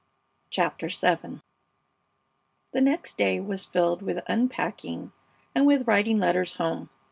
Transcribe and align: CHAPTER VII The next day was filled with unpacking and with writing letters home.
CHAPTER 0.49 0.87
VII 0.89 1.41
The 2.71 2.81
next 2.81 3.19
day 3.19 3.39
was 3.39 3.65
filled 3.65 4.01
with 4.01 4.23
unpacking 4.27 5.11
and 5.53 5.67
with 5.67 5.87
writing 5.87 6.17
letters 6.17 6.55
home. 6.55 6.89